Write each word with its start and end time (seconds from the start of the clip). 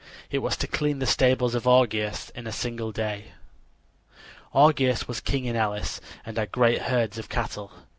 It 0.31 0.39
was 0.39 0.57
to 0.57 0.65
clean 0.67 0.97
the 0.97 1.05
stables 1.05 1.53
of 1.53 1.67
Augeas 1.67 2.31
in 2.33 2.47
a 2.47 2.51
single 2.51 2.91
day. 2.91 3.33
Augeas 4.51 5.07
was 5.07 5.19
king 5.21 5.45
in 5.45 5.55
Elis 5.55 6.01
and 6.25 6.35
had 6.39 6.51
great 6.51 6.81
herds 6.81 7.19
of 7.19 7.29
cattle. 7.29 7.71